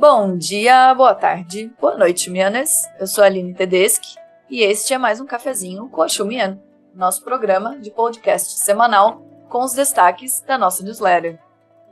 [0.00, 2.88] Bom dia, boa tarde, boa noite, Mianas.
[2.98, 4.16] Eu sou a Aline Tedeschi
[4.48, 6.58] e este é mais um cafezinho com a Xumian,
[6.94, 11.38] nosso programa de podcast semanal com os destaques da nossa newsletter.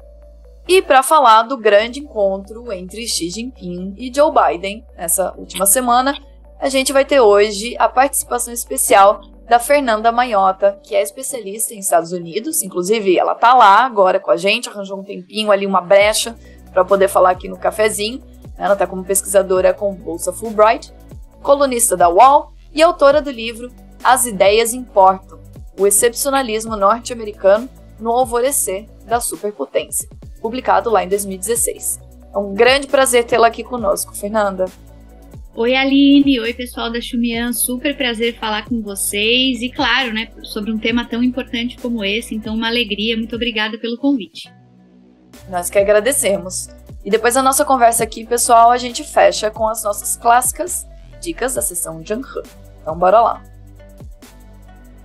[0.66, 6.16] e para falar do grande encontro entre Xi Jinping e Joe Biden nessa última semana,
[6.58, 11.80] a gente vai ter hoje a participação especial da Fernanda Manhota, que é especialista em
[11.80, 15.82] Estados Unidos, inclusive ela tá lá agora com a gente, arranjou um tempinho ali, uma
[15.82, 16.34] brecha
[16.72, 18.22] para poder falar aqui no cafezinho.
[18.56, 20.92] Ela tá como pesquisadora com bolsa Fulbright,
[21.42, 25.38] colunista da UOL e autora do livro As Ideias Importam:
[25.78, 30.08] O Excepcionalismo Norte-Americano no Alvorecer da Superpotência
[30.44, 31.98] publicado lá em 2016.
[32.34, 34.66] É um grande prazer tê-la aqui conosco, Fernanda.
[35.54, 36.38] Oi, Aline.
[36.38, 37.54] Oi, pessoal da Xumian.
[37.54, 39.62] Super prazer falar com vocês.
[39.62, 42.34] E, claro, né, sobre um tema tão importante como esse.
[42.34, 43.16] Então, uma alegria.
[43.16, 44.52] Muito obrigada pelo convite.
[45.48, 46.68] Nós que agradecemos.
[47.04, 50.86] E depois da nossa conversa aqui, pessoal, a gente fecha com as nossas clássicas
[51.20, 52.42] dicas da sessão Zhenghe.
[52.80, 53.42] Então, bora lá.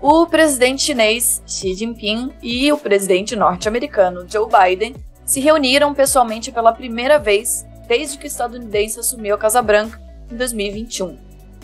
[0.02, 6.72] O presidente chinês Xi Jinping e o presidente norte-americano Joe Biden se reuniram pessoalmente pela
[6.72, 10.00] primeira vez desde que o estadunidense assumiu a Casa Branca
[10.31, 11.17] em 2021.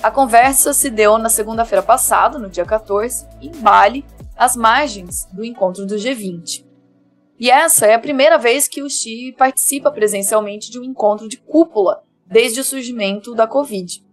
[0.03, 4.03] A conversa se deu na segunda-feira passada, no dia 14, em Bali,
[4.36, 6.66] às margens do encontro do G20.
[7.39, 11.38] E essa é a primeira vez que o Xi participa presencialmente de um encontro de
[11.38, 14.03] cúpula desde o surgimento da Covid.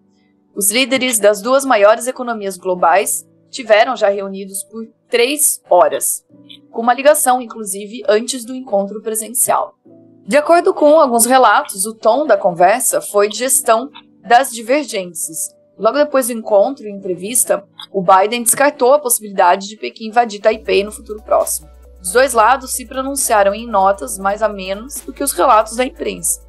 [0.55, 6.25] Os líderes das duas maiores economias globais tiveram já reunidos por três horas,
[6.71, 9.79] com uma ligação, inclusive, antes do encontro presencial.
[10.27, 13.91] De acordo com alguns relatos, o tom da conversa foi de gestão
[14.27, 15.55] das divergências.
[15.79, 20.85] Logo depois do encontro e entrevista, o Biden descartou a possibilidade de Pequim invadir Taipei
[20.85, 21.72] no futuro próximo.
[22.03, 25.85] Os dois lados se pronunciaram em notas mais a menos do que os relatos da
[25.85, 26.41] imprensa.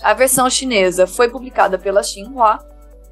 [0.00, 2.64] A versão chinesa foi publicada pela Xinhua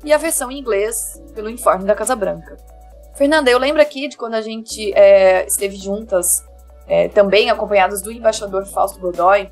[0.04, 2.56] e a versão em inglês pelo Informe da Casa Branca.
[3.16, 6.44] Fernanda, eu lembro aqui de quando a gente é, esteve juntas,
[6.86, 9.50] é, também acompanhadas do embaixador Fausto Godoy,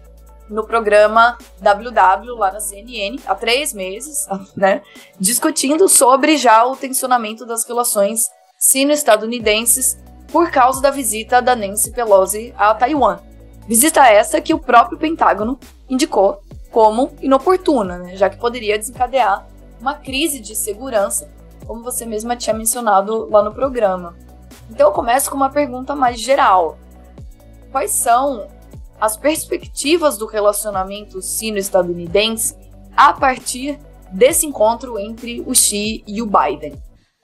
[0.49, 4.83] no programa WW lá na CNN, há três meses, né,
[5.19, 9.99] discutindo sobre já o tensionamento das relações sino-estadunidenses
[10.31, 13.19] por causa da visita da Nancy Pelosi a Taiwan.
[13.67, 19.47] Visita essa que o próprio Pentágono indicou como inoportuna, né, já que poderia desencadear
[19.81, 21.29] uma crise de segurança
[21.67, 24.17] como você mesma tinha mencionado lá no programa.
[24.71, 26.79] Então eu começo com uma pergunta mais geral.
[27.73, 28.47] Quais são
[29.01, 32.57] as perspectivas do relacionamento sino-estadunidense
[32.97, 33.79] a partir
[34.11, 36.75] desse encontro entre o Xi e o Biden?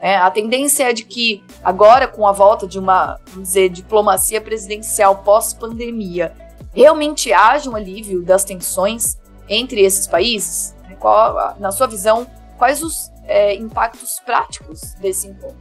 [0.02, 4.40] É, a tendência é de que agora, com a volta de uma, vamos dizer, diplomacia
[4.40, 6.32] presidencial pós-pandemia,
[6.74, 9.16] realmente haja um alívio das tensões
[9.48, 10.74] entre esses países?
[10.98, 12.26] Qual, na sua visão,
[12.58, 15.56] quais os é, impactos práticos desse encontro?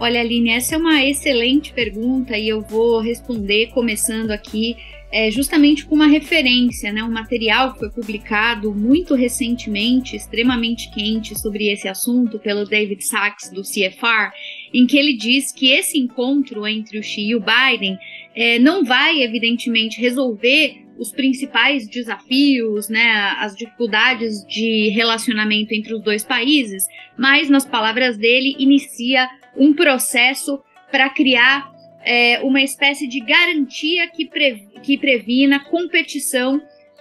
[0.00, 4.76] Olha, Aline, essa é uma excelente pergunta e eu vou responder começando aqui
[5.14, 11.38] é, justamente com uma referência, né, um material que foi publicado muito recentemente, extremamente quente,
[11.38, 14.34] sobre esse assunto pelo David Sachs do CFR,
[14.72, 17.96] em que ele diz que esse encontro entre o Xi e o Biden
[18.34, 26.02] é, não vai, evidentemente, resolver os principais desafios, né, as dificuldades de relacionamento entre os
[26.02, 30.60] dois países, mas, nas palavras dele, inicia um processo
[30.90, 31.72] para criar
[32.04, 36.60] é, uma espécie de garantia que, pre, que previna competição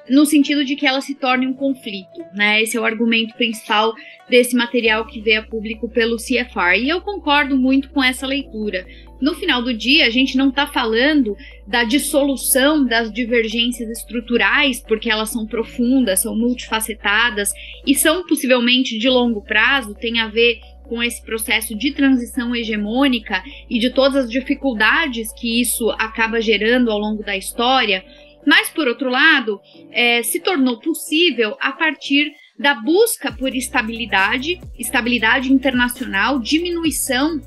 [0.09, 2.61] no sentido de que ela se torne um conflito, né?
[2.61, 3.93] Esse é o argumento principal
[4.29, 6.77] desse material que veio a público pelo CFR.
[6.77, 8.85] E eu concordo muito com essa leitura.
[9.21, 15.09] No final do dia, a gente não está falando da dissolução das divergências estruturais, porque
[15.09, 17.49] elas são profundas, são multifacetadas
[17.87, 23.43] e são possivelmente de longo prazo, tem a ver com esse processo de transição hegemônica
[23.69, 28.03] e de todas as dificuldades que isso acaba gerando ao longo da história.
[28.45, 29.59] Mas, por outro lado,
[29.91, 37.41] é, se tornou possível a partir da busca por estabilidade, estabilidade internacional, diminuição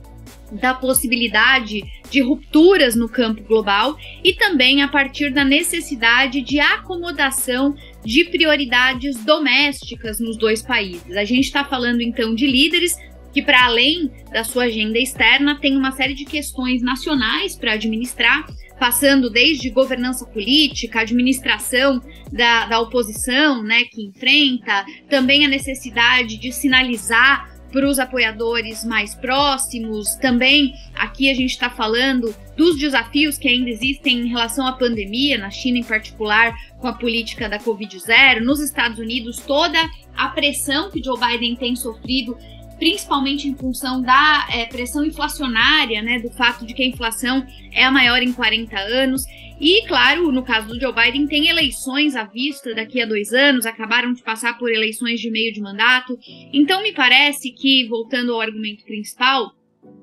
[0.51, 7.75] da possibilidade de rupturas no campo global e também a partir da necessidade de acomodação
[8.05, 11.17] de prioridades domésticas nos dois países.
[11.17, 12.97] A gente está falando então de líderes
[13.37, 18.47] que, para além da sua agenda externa, tem uma série de questões nacionais para administrar,
[18.81, 22.01] passando desde governança política, administração
[22.33, 29.15] da, da oposição, né, que enfrenta, também a necessidade de sinalizar para os apoiadores mais
[29.15, 30.15] próximos.
[30.15, 35.37] Também aqui a gente está falando dos desafios que ainda existem em relação à pandemia,
[35.37, 39.79] na China em particular, com a política da Covid-0, nos Estados Unidos, toda
[40.17, 42.35] a pressão que Joe Biden tem sofrido
[42.79, 47.85] principalmente em função da é, pressão inflacionária, né, do fato de que a inflação é
[47.85, 49.25] a maior em 40 anos.
[49.59, 53.65] E, claro, no caso do Joe Biden, tem eleições à vista daqui a dois anos,
[53.65, 56.19] acabaram de passar por eleições de meio de mandato.
[56.53, 59.53] Então, me parece que, voltando ao argumento principal,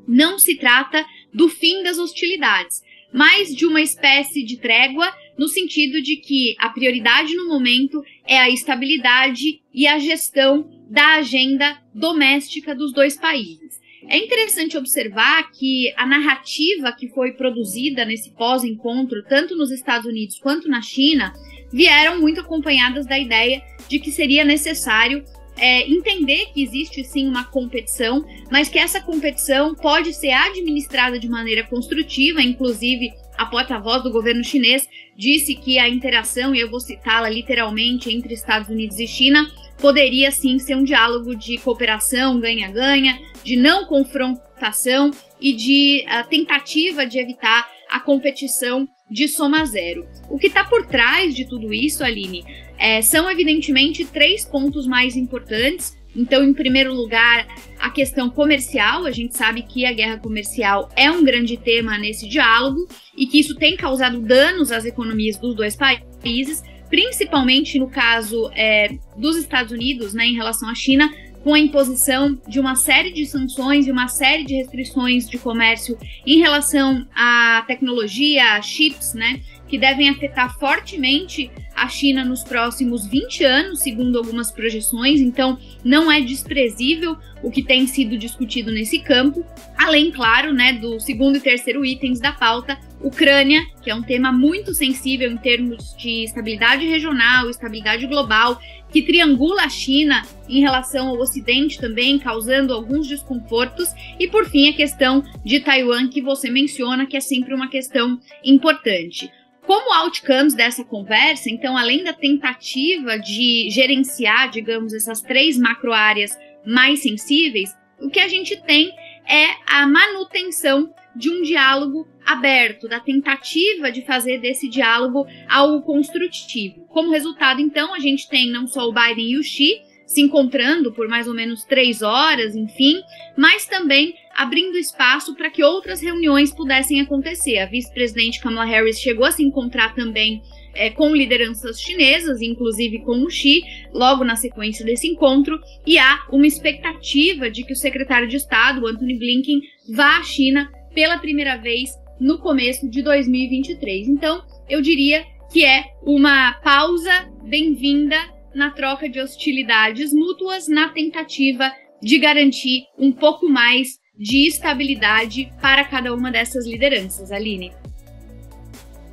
[0.07, 2.81] não se trata do fim das hostilidades,
[3.13, 8.37] mas de uma espécie de trégua, no sentido de que a prioridade no momento é
[8.37, 13.81] a estabilidade e a gestão da agenda doméstica dos dois países.
[14.07, 20.37] É interessante observar que a narrativa que foi produzida nesse pós-encontro, tanto nos Estados Unidos
[20.39, 21.33] quanto na China,
[21.71, 25.23] vieram muito acompanhadas da ideia de que seria necessário
[25.57, 31.29] é, entender que existe sim uma competição, mas que essa competição pode ser administrada de
[31.29, 34.87] maneira construtiva, inclusive a porta-voz do governo chinês
[35.17, 40.31] disse que a interação, e eu vou citá-la literalmente, entre Estados Unidos e China, poderia
[40.31, 47.19] sim ser um diálogo de cooperação, ganha-ganha, de não confrontação e de uh, tentativa de
[47.19, 50.07] evitar a competição de soma zero.
[50.29, 52.43] O que está por trás de tudo isso, Aline,
[52.77, 55.95] é, são evidentemente três pontos mais importantes.
[56.15, 57.47] Então, em primeiro lugar,
[57.79, 59.05] a questão comercial.
[59.05, 62.87] A gente sabe que a guerra comercial é um grande tema nesse diálogo
[63.17, 68.97] e que isso tem causado danos às economias dos dois países, principalmente no caso é,
[69.17, 71.11] dos Estados Unidos, né, em relação à China,
[71.43, 75.97] com a imposição de uma série de sanções e uma série de restrições de comércio
[76.25, 79.41] em relação à tecnologia, a chips, né,
[79.73, 85.19] que devem afetar fortemente a China nos próximos 20 anos, segundo algumas projeções.
[85.19, 89.43] Então, não é desprezível o que tem sido discutido nesse campo.
[89.75, 94.31] Além, claro, né, do segundo e terceiro itens da pauta, Ucrânia, que é um tema
[94.31, 98.61] muito sensível em termos de estabilidade regional, estabilidade global,
[98.91, 103.89] que triangula a China em relação ao Ocidente também, causando alguns desconfortos,
[104.19, 108.19] e por fim a questão de Taiwan, que você menciona, que é sempre uma questão
[108.45, 109.31] importante.
[109.65, 117.01] Como outcomes dessa conversa, então, além da tentativa de gerenciar, digamos, essas três macroáreas mais
[117.01, 118.93] sensíveis, o que a gente tem
[119.25, 126.85] é a manutenção de um diálogo aberto, da tentativa de fazer desse diálogo algo construtivo.
[126.87, 130.91] Como resultado, então, a gente tem não só o Biden e o Xi se encontrando
[130.91, 133.01] por mais ou menos três horas, enfim,
[133.37, 137.59] mas também abrindo espaço para que outras reuniões pudessem acontecer.
[137.59, 140.41] A vice-presidente Kamala Harris chegou a se encontrar também
[140.73, 143.63] é, com lideranças chinesas, inclusive com o Xi,
[143.93, 148.87] logo na sequência desse encontro, e há uma expectativa de que o secretário de Estado,
[148.87, 149.61] Anthony Blinken,
[149.93, 154.07] vá à China pela primeira vez no começo de 2023.
[154.07, 158.17] Então, eu diria que é uma pausa bem-vinda
[158.53, 161.71] na troca de hostilidades mútuas, na tentativa
[162.01, 167.73] de garantir um pouco mais de estabilidade para cada uma dessas lideranças, Aline.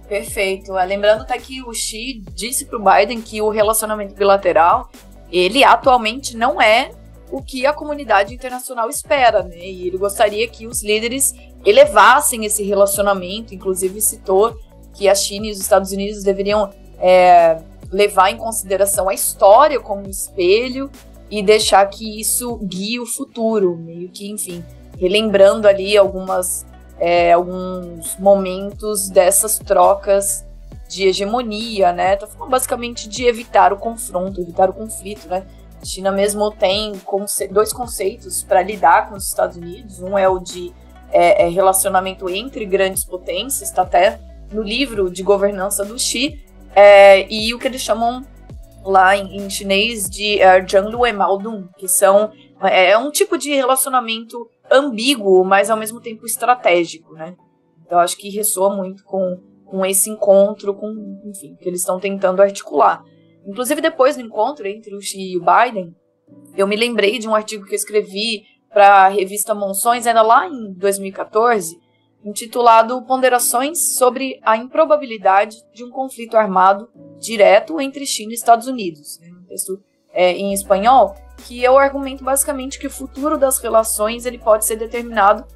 [0.09, 0.77] Perfeito.
[0.77, 4.91] É, lembrando até que o Xi disse para o Biden que o relacionamento bilateral,
[5.31, 6.91] ele atualmente não é
[7.31, 9.57] o que a comunidade internacional espera, né?
[9.59, 11.33] E ele gostaria que os líderes
[11.65, 14.59] elevassem esse relacionamento, inclusive citou
[14.95, 20.07] que a China e os Estados Unidos deveriam é, levar em consideração a história como
[20.07, 20.91] um espelho
[21.31, 24.65] e deixar que isso guie o futuro, meio que, enfim,
[24.99, 26.67] relembrando ali algumas
[26.99, 30.45] é, alguns momentos dessas trocas
[30.87, 32.17] de hegemonia, né?
[32.17, 35.47] Tô falando basicamente de evitar o confronto, evitar o conflito, né?
[35.81, 40.03] A China mesmo tem conce dois conceitos para lidar com os Estados Unidos.
[40.03, 40.73] Um é o de
[41.11, 44.21] é, é relacionamento entre grandes potências, está até
[44.53, 46.45] no livro de governança do Xi,
[46.75, 48.25] é, e o que eles chamam
[48.85, 53.37] lá em, em chinês de uh, Zhanglu e Maodong, que são é, é um tipo
[53.37, 57.35] de relacionamento ambíguo, mas ao mesmo tempo estratégico, né?
[57.85, 62.41] Então acho que ressoa muito com, com esse encontro, com, enfim, que eles estão tentando
[62.41, 63.03] articular.
[63.45, 65.95] Inclusive depois do encontro entre o Xi e o Biden,
[66.57, 70.47] eu me lembrei de um artigo que eu escrevi para a revista Monções, ainda lá
[70.47, 71.77] em 2014,
[72.25, 79.21] intitulado Ponderações sobre a improbabilidade de um conflito armado direto entre China e Estados Unidos.
[79.23, 84.27] É um texto é, em espanhol que eu argumento basicamente que o futuro das relações
[84.27, 85.47] ele pode ser determinado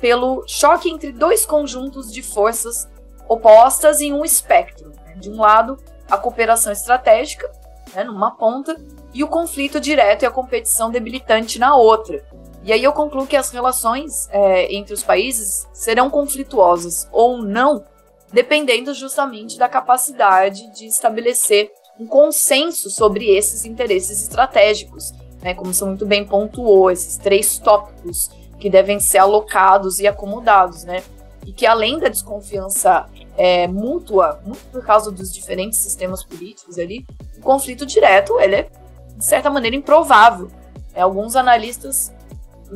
[0.00, 2.88] pelo choque entre dois conjuntos de forças
[3.28, 4.90] opostas em um espectro.
[5.04, 5.16] Né?
[5.16, 5.78] De um lado,
[6.10, 7.50] a cooperação estratégica,
[7.94, 8.76] né, numa ponta,
[9.12, 12.24] e o conflito direto e a competição debilitante na outra.
[12.64, 17.84] E aí eu concluo que as relações é, entre os países serão conflituosas ou não,
[18.32, 25.84] dependendo justamente da capacidade de estabelecer um consenso sobre esses interesses estratégicos, né, como você
[25.84, 31.02] muito bem pontuou, esses três tópicos que devem ser alocados e acomodados, né?
[31.46, 33.06] E que além da desconfiança
[33.36, 37.04] é, mútua, muito por causa dos diferentes sistemas políticos ali,
[37.36, 38.70] o conflito direto ele é,
[39.16, 40.50] de certa maneira, improvável.
[40.94, 42.10] É, alguns analistas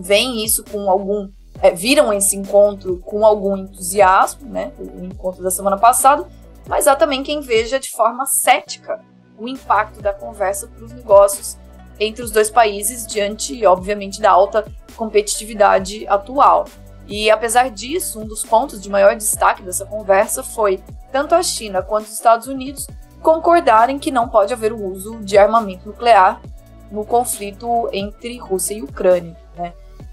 [0.01, 1.29] veem isso com algum.
[1.61, 4.73] É, viram esse encontro com algum entusiasmo, né?
[4.79, 6.27] O encontro da semana passada,
[6.69, 9.01] mas há também quem veja de forma cética
[9.39, 11.57] o impacto da conversa para os negócios
[12.01, 14.65] entre os dois países, diante, obviamente, da alta
[14.97, 16.67] competitividade atual.
[17.07, 21.83] E apesar disso, um dos pontos de maior destaque dessa conversa foi tanto a China
[21.83, 22.87] quanto os Estados Unidos
[23.23, 26.41] concordarem que não pode haver o uso de armamento nuclear
[26.91, 29.37] no conflito entre Rússia e Ucrânia.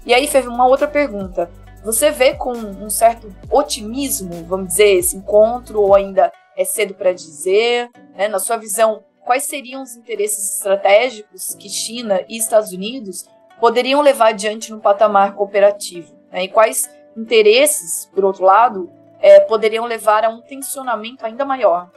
[0.06, 1.50] E aí, teve uma outra pergunta.
[1.84, 7.12] Você vê com um certo otimismo, vamos dizer, esse encontro, ou ainda é cedo para
[7.12, 7.90] dizer?
[8.16, 8.28] Né?
[8.28, 13.26] Na sua visão, quais seriam os interesses estratégicos que China e Estados Unidos
[13.60, 16.14] poderiam levar adiante no patamar cooperativo?
[16.30, 16.44] Né?
[16.44, 18.88] E quais interesses, por outro lado,
[19.20, 21.90] é, poderiam levar a um tensionamento ainda maior?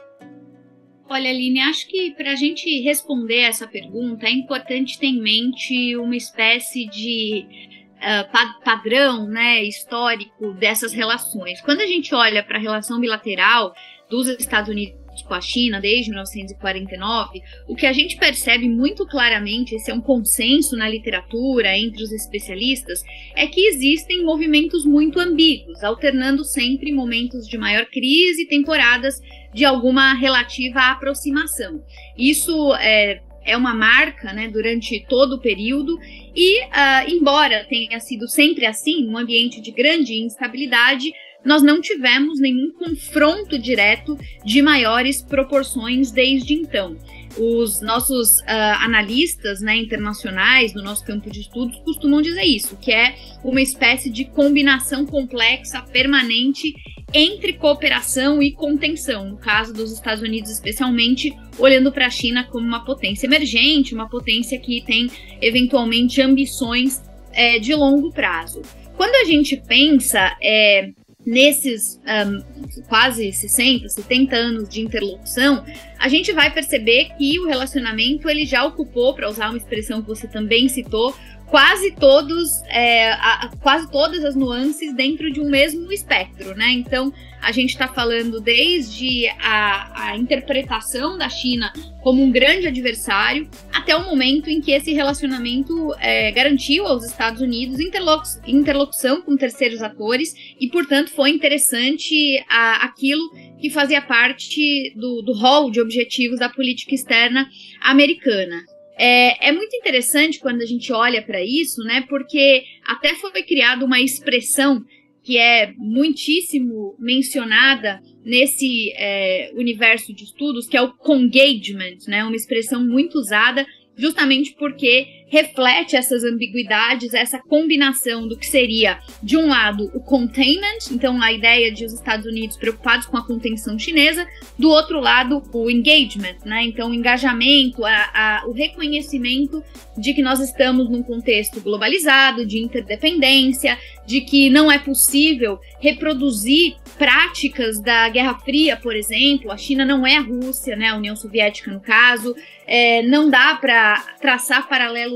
[1.08, 5.96] Olha, Aline, acho que para a gente responder essa pergunta é importante ter em mente
[5.96, 11.60] uma espécie de uh, padrão né, histórico dessas relações.
[11.60, 13.74] Quando a gente olha para a relação bilateral
[14.08, 19.74] dos Estados Unidos com a China desde 1949, o que a gente percebe muito claramente,
[19.74, 23.02] esse é um consenso na literatura entre os especialistas,
[23.36, 29.20] é que existem movimentos muito ambíguos, alternando sempre momentos de maior crise e temporadas
[29.52, 31.82] de alguma relativa aproximação.
[32.16, 35.98] Isso é, é uma marca né, durante todo o período,
[36.34, 41.12] e uh, embora tenha sido sempre assim, um ambiente de grande instabilidade,
[41.44, 46.96] nós não tivemos nenhum confronto direto de maiores proporções desde então.
[47.38, 48.44] Os nossos uh,
[48.80, 54.10] analistas né, internacionais no nosso campo de estudos costumam dizer isso, que é uma espécie
[54.10, 56.74] de combinação complexa, permanente
[57.12, 62.66] entre cooperação e contenção, no caso dos Estados Unidos, especialmente olhando para a China como
[62.66, 68.62] uma potência emergente, uma potência que tem eventualmente ambições é, de longo prazo.
[68.96, 70.90] Quando a gente pensa é,
[71.24, 75.64] nesses um, quase 60, 70 anos de interlocução,
[75.98, 80.08] a gente vai perceber que o relacionamento ele já ocupou, para usar uma expressão que
[80.08, 81.14] você também citou,
[81.50, 86.70] quase todos, é, a, quase todas as nuances dentro de um mesmo espectro, né?
[86.72, 93.48] Então a gente está falando desde a, a, interpretação da China como um grande adversário
[93.72, 99.36] até o momento em que esse relacionamento é, garantiu aos Estados Unidos interlocu interlocução com
[99.36, 103.22] terceiros atores e, portanto, foi interessante a, aquilo
[103.58, 107.48] que fazia parte do, do hall de objetivos da política externa
[107.82, 108.62] americana.
[109.02, 112.04] É, é muito interessante quando a gente olha para isso, né?
[112.06, 114.84] Porque até foi criada uma expressão
[115.22, 122.22] que é muitíssimo mencionada nesse é, universo de estudos, que é o congagement, né?
[122.24, 123.66] Uma expressão muito usada
[123.96, 130.90] justamente porque reflete essas ambiguidades, essa combinação do que seria, de um lado, o containment,
[130.90, 134.26] então a ideia de os Estados Unidos preocupados com a contenção chinesa,
[134.58, 136.64] do outro lado, o engagement, né?
[136.64, 139.62] Então, o engajamento, a, a, o reconhecimento
[139.96, 146.74] de que nós estamos num contexto globalizado, de interdependência, de que não é possível reproduzir
[146.98, 149.52] práticas da Guerra Fria, por exemplo.
[149.52, 150.88] A China não é a Rússia, né?
[150.88, 152.34] A União Soviética, no caso.
[152.66, 154.68] É, não dá para traçar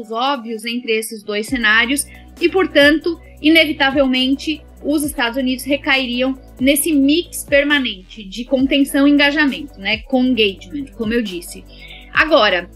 [0.05, 2.07] paralelos óbvios entre esses dois cenários
[2.41, 9.99] e, portanto, inevitavelmente, os Estados Unidos recairiam nesse mix permanente de contenção e engajamento, né?
[9.99, 11.65] Com engagement, como eu disse.
[12.13, 12.69] Agora,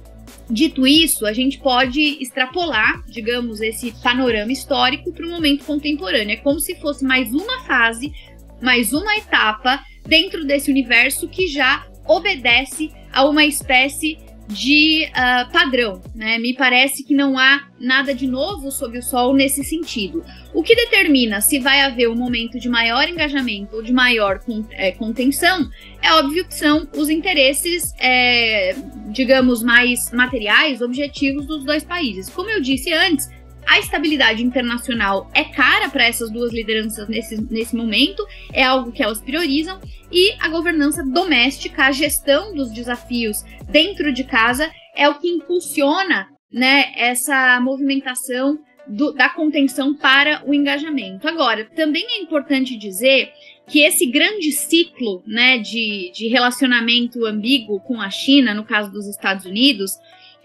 [0.50, 6.32] Dito isso, a gente pode extrapolar, digamos, esse panorama histórico para o momento contemporâneo.
[6.32, 8.10] É como se fosse mais uma fase,
[8.58, 14.16] mais uma etapa dentro desse universo que já obedece a uma espécie
[14.48, 16.38] de uh, padrão, né?
[16.38, 20.24] Me parece que não há nada de novo sob o sol nesse sentido.
[20.54, 24.40] O que determina se vai haver um momento de maior engajamento ou de maior
[24.70, 25.68] é, contenção
[26.00, 28.74] é óbvio que são os interesses, é,
[29.10, 32.30] digamos, mais materiais, objetivos dos dois países.
[32.30, 33.28] Como eu disse antes,
[33.68, 39.02] a estabilidade internacional é cara para essas duas lideranças nesse, nesse momento, é algo que
[39.02, 39.78] elas priorizam,
[40.10, 46.28] e a governança doméstica, a gestão dos desafios dentro de casa, é o que impulsiona
[46.50, 51.28] né, essa movimentação do, da contenção para o engajamento.
[51.28, 53.30] Agora, também é importante dizer
[53.66, 59.06] que esse grande ciclo né, de, de relacionamento ambíguo com a China, no caso dos
[59.06, 59.92] Estados Unidos,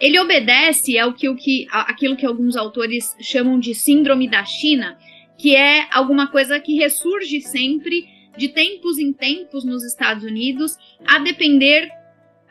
[0.04, 4.98] ele obedece ao que, o que, aquilo que alguns autores chamam de síndrome da China,
[5.38, 8.04] que é alguma coisa que ressurge sempre,
[8.38, 10.76] de tempos em tempos nos Estados Unidos,
[11.08, 11.90] a depender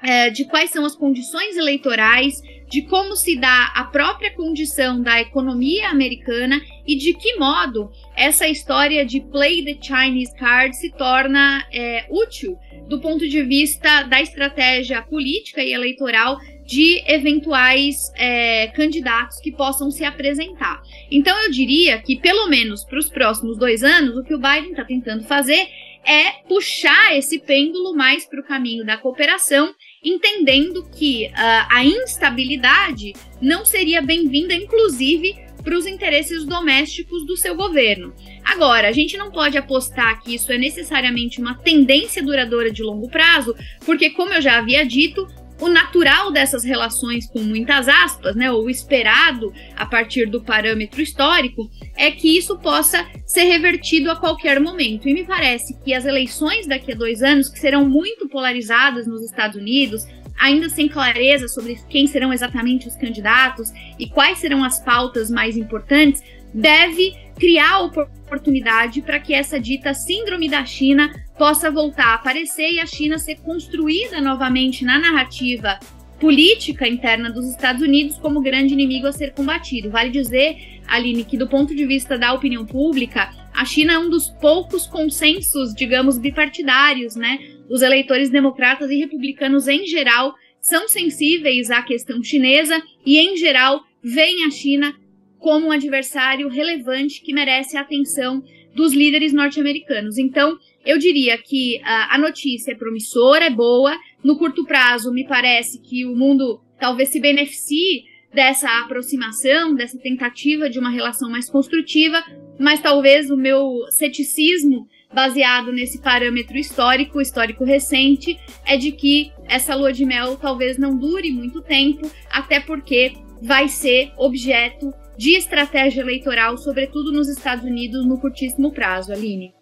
[0.02, 2.40] é, de quais são as condições eleitorais,
[2.70, 8.48] de como se dá a própria condição da economia americana e de que modo essa
[8.48, 14.22] história de play the Chinese card se torna é, útil do ponto de vista da
[14.22, 20.82] estratégia política e eleitoral de eventuais é, candidatos que possam se apresentar.
[21.10, 24.70] Então, eu diria que, pelo menos para os próximos dois anos, o que o Biden
[24.70, 25.68] está tentando fazer
[26.04, 29.72] é puxar esse pêndulo mais para o caminho da cooperação,
[30.04, 37.54] entendendo que uh, a instabilidade não seria bem-vinda, inclusive, para os interesses domésticos do seu
[37.54, 38.12] governo.
[38.44, 43.08] Agora, a gente não pode apostar que isso é necessariamente uma tendência duradoura de longo
[43.08, 43.54] prazo,
[43.86, 45.26] porque, como eu já havia dito,
[45.62, 51.70] o natural dessas relações, com muitas aspas, né, ou esperado a partir do parâmetro histórico,
[51.96, 55.08] é que isso possa ser revertido a qualquer momento.
[55.08, 59.22] E me parece que as eleições daqui a dois anos, que serão muito polarizadas nos
[59.22, 60.04] Estados Unidos,
[60.36, 65.56] ainda sem clareza sobre quem serão exatamente os candidatos e quais serão as pautas mais
[65.56, 66.20] importantes,
[66.52, 72.80] deve criar oportunidade para que essa dita síndrome da China possa voltar a aparecer e
[72.80, 75.78] a China ser construída novamente na narrativa
[76.20, 79.90] política interna dos Estados Unidos como grande inimigo a ser combatido.
[79.90, 84.08] Vale dizer, Aline, que do ponto de vista da opinião pública, a China é um
[84.08, 87.40] dos poucos consensos, digamos, bipartidários, né?
[87.68, 93.82] Os eleitores democratas e republicanos, em geral, são sensíveis à questão chinesa e, em geral,
[94.00, 94.94] veem a China
[95.42, 98.42] como um adversário relevante que merece a atenção
[98.74, 100.16] dos líderes norte-americanos.
[100.16, 103.94] Então, eu diria que a, a notícia é promissora, é boa.
[104.22, 110.70] No curto prazo, me parece que o mundo talvez se beneficie dessa aproximação, dessa tentativa
[110.70, 112.24] de uma relação mais construtiva,
[112.58, 119.74] mas talvez o meu ceticismo baseado nesse parâmetro histórico, histórico recente, é de que essa
[119.74, 126.00] lua de mel talvez não dure muito tempo, até porque vai ser objeto de estratégia
[126.00, 129.54] eleitoral, sobretudo nos Estados Unidos, no curtíssimo prazo, Aline.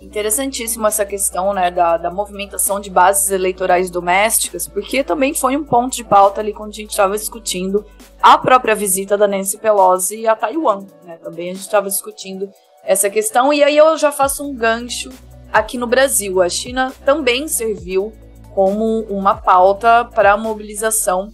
[0.00, 5.64] Interessantíssimo essa questão né, da, da movimentação de bases eleitorais domésticas, porque também foi um
[5.64, 7.84] ponto de pauta ali quando a gente estava discutindo
[8.22, 10.86] a própria visita da Nancy Pelosi a Taiwan.
[11.04, 11.16] Né?
[11.16, 12.48] Também a gente estava discutindo
[12.84, 15.10] essa questão, e aí eu já faço um gancho
[15.52, 16.40] aqui no Brasil.
[16.40, 18.12] A China também serviu
[18.54, 21.28] como uma pauta para a mobilização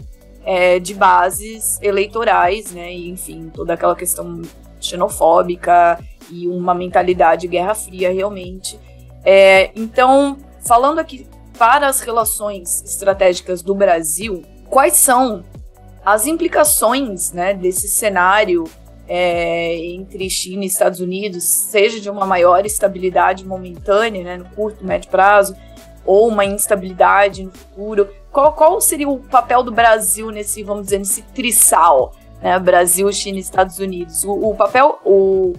[0.45, 2.93] é, de bases eleitorais, né?
[2.93, 4.43] E, enfim, toda aquela questão
[4.81, 5.99] xenofóbica
[6.31, 8.79] e uma mentalidade guerra fria realmente.
[9.25, 11.27] É, então, falando aqui
[11.59, 15.45] para as relações estratégicas do Brasil, quais são
[16.05, 18.65] as implicações né, desse cenário
[19.09, 24.85] é, entre China e Estados Unidos, seja de uma maior estabilidade momentânea, né, no curto,
[24.85, 25.57] médio prazo,
[26.05, 28.09] ou uma instabilidade no futuro?
[28.35, 32.13] Qual, qual seria o papel do Brasil nesse, vamos dizer, nesse trissal?
[32.43, 34.25] Né, Brasil, China e Estados Unidos.
[34.25, 35.53] O, o papel, o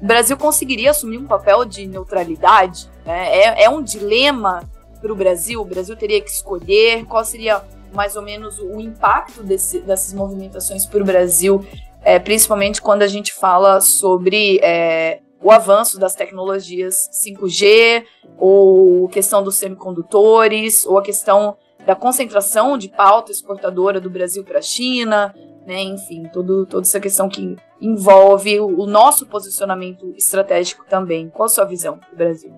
[0.00, 2.88] Brasil conseguiria assumir um papel de neutralidade?
[3.04, 3.36] Né?
[3.36, 4.62] É, é um dilema
[5.00, 5.60] para o Brasil?
[5.60, 10.86] O Brasil teria que escolher qual seria mais ou menos o impacto desse, dessas movimentações
[10.86, 11.66] para o Brasil,
[12.00, 18.04] é, principalmente quando a gente fala sobre é, o avanço das tecnologias 5G,
[18.38, 24.58] ou questão dos semicondutores, ou a questão da concentração de pauta exportadora do Brasil para
[24.58, 25.34] a China,
[25.66, 25.82] né?
[25.82, 31.28] Enfim, toda essa questão que envolve o, o nosso posicionamento estratégico também.
[31.28, 32.52] Qual a sua visão do Brasil?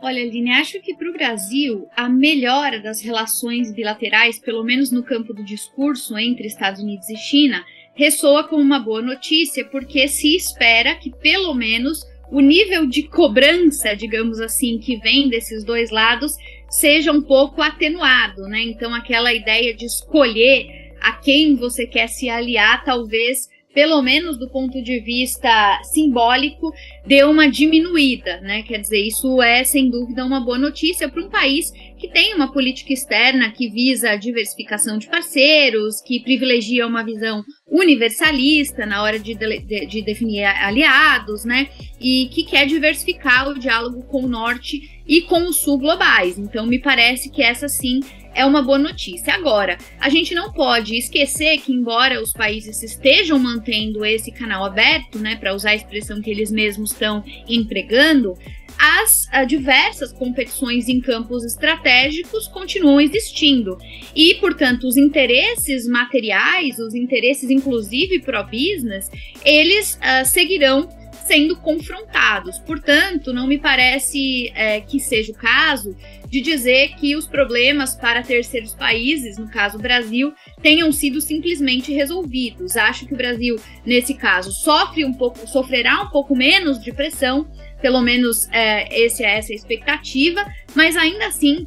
[0.00, 5.02] Olha, Aline, acho que para o Brasil a melhora das relações bilaterais, pelo menos no
[5.02, 10.36] campo do discurso entre Estados Unidos e China, ressoa como uma boa notícia, porque se
[10.36, 16.36] espera que pelo menos o nível de cobrança, digamos assim, que vem desses dois lados
[16.68, 18.62] seja um pouco atenuado, né?
[18.62, 24.48] Então, aquela ideia de escolher a quem você quer se aliar, talvez pelo menos do
[24.48, 26.74] ponto de vista simbólico,
[27.06, 28.64] deu uma diminuída, né?
[28.64, 32.52] Quer dizer, isso é sem dúvida uma boa notícia para um país que tem uma
[32.52, 39.16] política externa que visa a diversificação de parceiros, que privilegia uma visão universalista na hora
[39.16, 41.68] de, de, de definir aliados, né?
[42.00, 46.36] E que quer diversificar o diálogo com o norte e com o sul globais.
[46.36, 48.00] Então, me parece que essa sim
[48.38, 49.34] é uma boa notícia.
[49.34, 55.18] Agora, a gente não pode esquecer que, embora os países estejam mantendo esse canal aberto,
[55.18, 58.38] né, para usar a expressão que eles mesmos estão empregando,
[58.78, 63.76] as uh, diversas competições em campos estratégicos continuam existindo.
[64.14, 69.10] E, portanto, os interesses materiais, os interesses inclusive pro-business,
[69.44, 70.88] eles uh, seguirão
[71.28, 72.58] sendo confrontados.
[72.60, 75.94] Portanto, não me parece é, que seja o caso
[76.28, 81.92] de dizer que os problemas para terceiros países, no caso o Brasil, tenham sido simplesmente
[81.92, 82.76] resolvidos.
[82.76, 87.50] Acho que o Brasil, nesse caso, sofre um pouco, sofrerá um pouco menos de pressão,
[87.80, 91.66] pelo menos é, esse, é essa a expectativa, mas ainda assim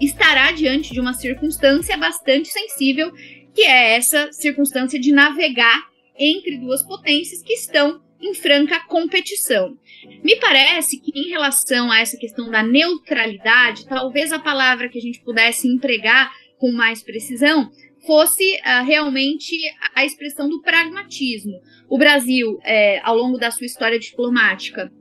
[0.00, 3.10] estará diante de uma circunstância bastante sensível,
[3.54, 5.82] que é essa circunstância de navegar
[6.18, 9.76] entre duas potências que estão em franca competição.
[10.22, 15.02] Me parece que, em relação a essa questão da neutralidade, talvez a palavra que a
[15.02, 17.70] gente pudesse empregar com mais precisão
[18.06, 19.56] fosse uh, realmente
[19.94, 21.60] a expressão do pragmatismo.
[21.88, 24.92] O Brasil, é, ao longo da sua história diplomática,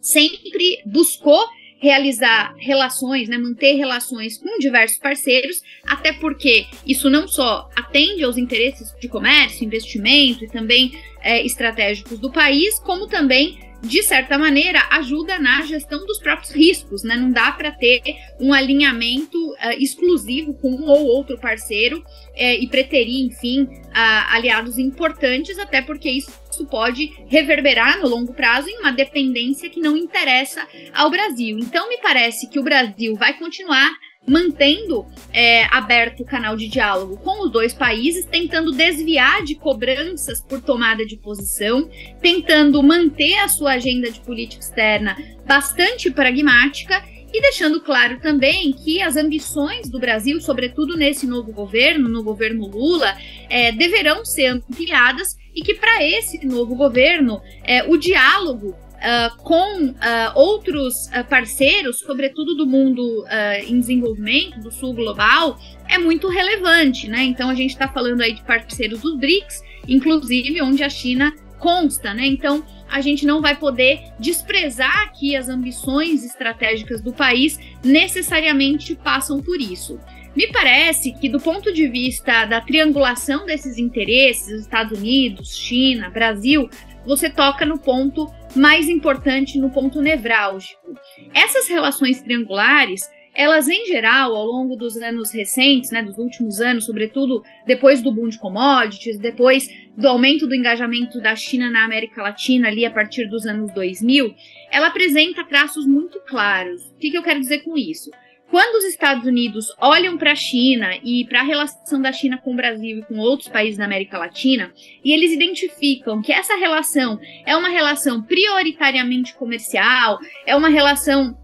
[0.00, 1.44] sempre buscou
[1.84, 8.38] realizar relações, né, manter relações com diversos parceiros, até porque isso não só atende aos
[8.38, 14.80] interesses de comércio, investimento e também é, estratégicos do país, como também de certa maneira,
[14.92, 17.16] ajuda na gestão dos próprios riscos, né?
[17.16, 18.00] Não dá para ter
[18.40, 22.02] um alinhamento uh, exclusivo com um ou outro parceiro uh,
[22.34, 28.92] e preterir, enfim, aliados importantes, até porque isso pode reverberar no longo prazo em uma
[28.92, 31.58] dependência que não interessa ao Brasil.
[31.58, 33.90] Então, me parece que o Brasil vai continuar
[34.26, 40.40] mantendo é, aberto o canal de diálogo com os dois países, tentando desviar de cobranças
[40.40, 41.88] por tomada de posição,
[42.20, 47.02] tentando manter a sua agenda de política externa bastante pragmática
[47.34, 52.64] e deixando claro também que as ambições do Brasil, sobretudo nesse novo governo, no governo
[52.68, 53.12] Lula,
[53.50, 59.86] é, deverão ser ampliadas e que para esse novo governo é, o diálogo uh, com
[59.86, 59.94] uh,
[60.36, 63.24] outros uh, parceiros, sobretudo do mundo
[63.66, 67.24] em desenvolvimento, do sul global, é muito relevante, né?
[67.24, 72.14] Então a gente está falando aí de parceiros dos BRICS, inclusive onde a China consta,
[72.14, 72.26] né?
[72.26, 79.42] Então a gente não vai poder desprezar aqui as ambições estratégicas do país necessariamente passam
[79.42, 79.98] por isso.
[80.36, 86.70] Me parece que, do ponto de vista da triangulação desses interesses, Estados Unidos, China, Brasil,
[87.04, 90.94] você toca no ponto mais importante, no ponto nevrálgico.
[91.34, 96.84] Essas relações triangulares, elas em geral, ao longo dos anos recentes, né, dos últimos anos,
[96.84, 102.22] sobretudo depois do boom de commodities, depois do aumento do engajamento da China na América
[102.22, 104.34] Latina ali a partir dos anos 2000,
[104.70, 106.82] ela apresenta traços muito claros.
[106.90, 108.10] O que, que eu quero dizer com isso?
[108.50, 112.52] Quando os Estados Unidos olham para a China e para a relação da China com
[112.52, 114.72] o Brasil e com outros países da América Latina,
[115.04, 121.36] e eles identificam que essa relação é uma relação prioritariamente comercial, é uma relação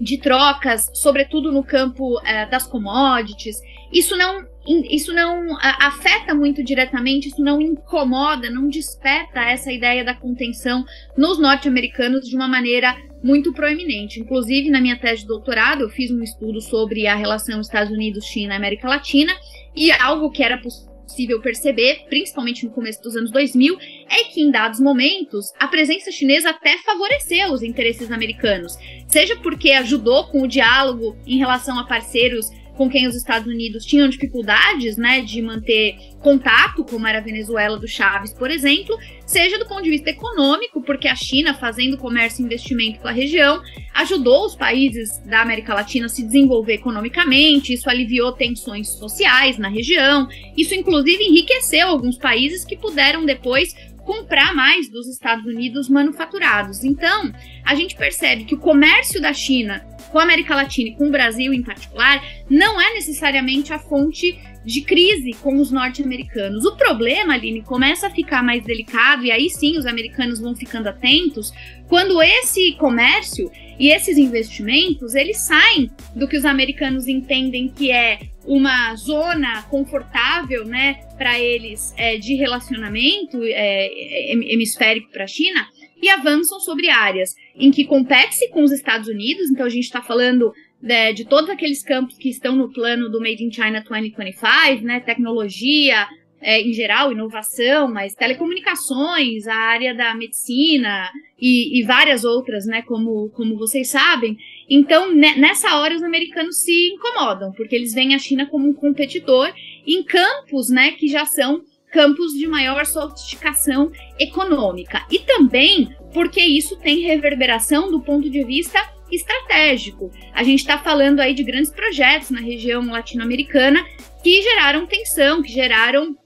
[0.00, 3.60] de trocas, sobretudo no campo é, das commodities,
[3.92, 10.14] isso não isso não afeta muito diretamente, isso não incomoda, não desperta essa ideia da
[10.14, 14.20] contenção nos norte-americanos de uma maneira muito proeminente.
[14.20, 18.56] Inclusive, na minha tese de doutorado, eu fiz um estudo sobre a relação Estados Unidos-China
[18.56, 19.34] América Latina,
[19.76, 20.93] e algo que era possível
[21.40, 23.76] perceber, principalmente no começo dos anos 2000,
[24.08, 28.76] é que em dados momentos a presença chinesa até favoreceu os interesses americanos,
[29.08, 33.84] seja porque ajudou com o diálogo em relação a parceiros com quem os Estados Unidos
[33.84, 39.58] tinham dificuldades, né, de manter contato, como era a Venezuela do Chaves, por exemplo, seja
[39.58, 43.62] do ponto de vista econômico, porque a China, fazendo comércio e investimento com a região,
[43.94, 49.68] ajudou os países da América Latina a se desenvolver economicamente, isso aliviou tensões sociais na
[49.68, 56.84] região, isso inclusive enriqueceu alguns países que puderam depois comprar mais dos Estados Unidos manufaturados.
[56.84, 57.32] Então,
[57.64, 61.10] a gente percebe que o comércio da China com a América Latina e com o
[61.10, 66.64] Brasil em particular não é necessariamente a fonte de crise com os norte-americanos.
[66.64, 70.88] O problema, Aline, começa a ficar mais delicado, e aí sim os americanos vão ficando
[70.88, 71.52] atentos,
[71.88, 78.20] quando esse comércio e esses investimentos, eles saem do que os americanos entendem que é
[78.46, 85.66] uma zona confortável, né, para eles é, de relacionamento é, hemisférico para a China,
[86.00, 90.02] e avançam sobre áreas em que compete-se com os Estados Unidos, então a gente está
[90.02, 90.52] falando
[90.84, 95.00] né, de, todos aqueles campos que estão no plano do Made in China 2025, né,
[95.00, 96.06] tecnologia
[96.42, 102.82] é, em geral, inovação, mas telecomunicações, a área da medicina e, e várias outras, né,
[102.82, 104.36] como, como vocês sabem.
[104.68, 109.50] Então, nessa hora, os americanos se incomodam, porque eles veem a China como um competidor
[109.86, 115.06] em campos né, que já são campos de maior sofisticação econômica.
[115.10, 118.78] E também porque isso tem reverberação do ponto de vista
[119.14, 120.10] estratégico.
[120.32, 123.84] A gente está falando aí de grandes projetos na região latino-americana
[124.22, 126.16] que geraram tensão, que geraram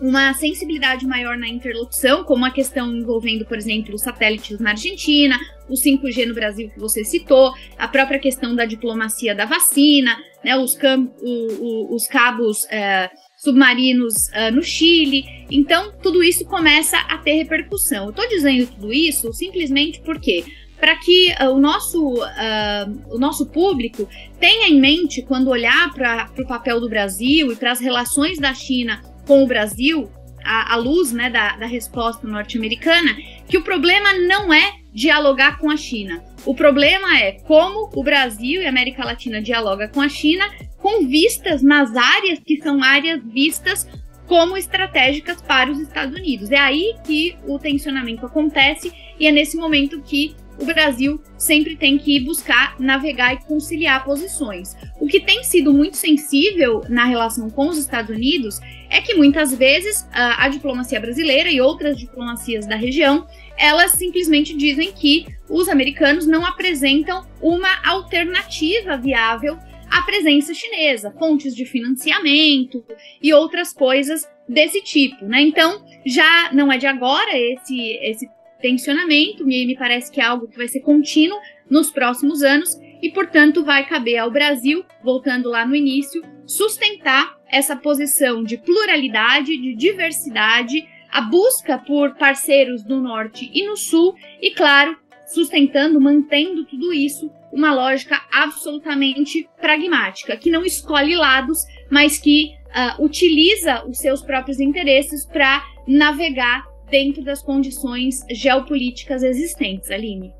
[0.00, 5.38] uma sensibilidade maior na interlocução, como a questão envolvendo, por exemplo, os satélites na Argentina,
[5.68, 10.56] o 5G no Brasil que você citou, a própria questão da diplomacia da vacina, né,
[10.56, 13.10] os, o, o, os cabos é,
[13.42, 15.24] submarinos uh, no Chile.
[15.50, 18.04] Então, tudo isso começa a ter repercussão.
[18.04, 20.44] Eu estou dizendo tudo isso simplesmente porque
[20.82, 24.08] para que uh, o, nosso, uh, o nosso público
[24.40, 28.52] tenha em mente, quando olhar para o papel do Brasil e para as relações da
[28.52, 30.10] China com o Brasil,
[30.44, 33.16] à, luz né, da, da resposta norte-americana,
[33.48, 36.20] que o problema não é dialogar com a China.
[36.44, 41.06] O problema é como o Brasil e a América Latina dialoga com a China com
[41.06, 43.86] vistas nas áreas que são áreas vistas
[44.26, 46.50] como estratégicas para os Estados Unidos.
[46.50, 51.98] É aí que o tensionamento acontece e é nesse momento que o Brasil sempre tem
[51.98, 54.76] que buscar navegar e conciliar posições.
[55.00, 59.54] O que tem sido muito sensível na relação com os Estados Unidos é que muitas
[59.54, 65.68] vezes a, a diplomacia brasileira e outras diplomacias da região elas simplesmente dizem que os
[65.68, 69.58] americanos não apresentam uma alternativa viável
[69.90, 72.84] à presença chinesa, fontes de financiamento
[73.22, 75.42] e outras coisas desse tipo, né?
[75.42, 78.28] Então, já não é de agora esse esse
[78.62, 82.70] tensionamento, me, me parece que é algo que vai ser contínuo nos próximos anos
[83.02, 89.58] e, portanto, vai caber ao Brasil, voltando lá no início, sustentar essa posição de pluralidade,
[89.58, 94.96] de diversidade, a busca por parceiros no norte e no sul e, claro,
[95.26, 101.58] sustentando, mantendo tudo isso, uma lógica absolutamente pragmática, que não escolhe lados,
[101.90, 109.90] mas que uh, utiliza os seus próprios interesses para navegar dentro das condições geopolíticas existentes,
[109.90, 110.34] Aline.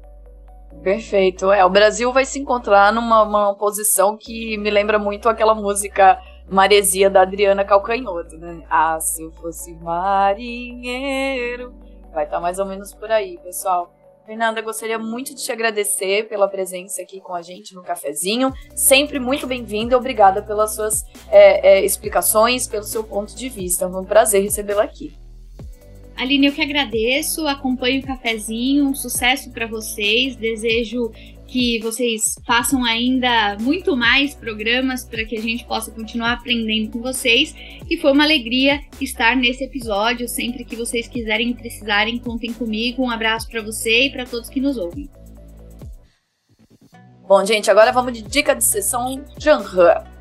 [0.82, 1.50] Perfeito.
[1.50, 7.08] É, o Brasil vai se encontrar numa posição que me lembra muito aquela música Maresia
[7.08, 8.62] da Adriana Calcanhoto, né?
[8.68, 11.72] Ah, se eu fosse marinheiro.
[12.12, 13.94] Vai estar tá mais ou menos por aí, pessoal.
[14.26, 18.52] Fernanda, gostaria muito de te agradecer pela presença aqui com a gente no cafezinho.
[18.76, 19.96] Sempre muito bem-vinda.
[19.96, 23.88] Obrigada pelas suas é, é, explicações, pelo seu ponto de vista.
[23.88, 25.21] Foi um prazer recebê-la aqui.
[26.22, 31.11] Aline, eu que agradeço, acompanho o cafezinho, um sucesso para vocês, desejo
[31.48, 37.02] que vocês façam ainda muito mais programas para que a gente possa continuar aprendendo com
[37.02, 37.52] vocês.
[37.90, 40.28] E foi uma alegria estar nesse episódio.
[40.28, 43.02] Sempre que vocês quiserem e precisarem, contem comigo.
[43.02, 45.11] Um abraço para você e para todos que nos ouvem.
[47.26, 50.12] Bom, gente, agora vamos de dica de sessão Janhe.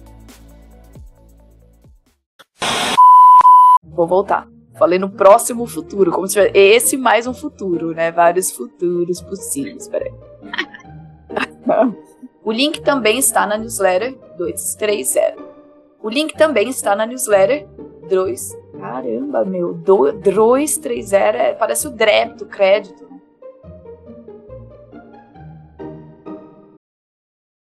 [3.83, 4.47] Vou voltar.
[4.79, 8.13] Falei no próximo futuro, como se tivesse esse mais um futuro, né?
[8.13, 9.89] Vários futuros possíveis.
[9.89, 10.13] Peraí.
[12.45, 15.48] o link também está na newsletter 230.
[16.01, 17.67] O link também está na newsletter
[18.09, 18.57] 2.
[18.79, 19.75] Caramba, meu.
[19.75, 23.08] 230 é, parece o DREP do crédito.